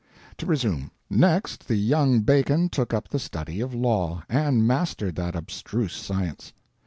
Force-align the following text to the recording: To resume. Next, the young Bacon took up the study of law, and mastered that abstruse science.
To 0.39 0.47
resume. 0.47 0.89
Next, 1.11 1.67
the 1.67 1.75
young 1.75 2.21
Bacon 2.21 2.69
took 2.69 2.91
up 2.91 3.09
the 3.09 3.19
study 3.19 3.59
of 3.61 3.75
law, 3.75 4.23
and 4.27 4.65
mastered 4.65 5.15
that 5.17 5.35
abstruse 5.35 5.93
science. 5.93 6.53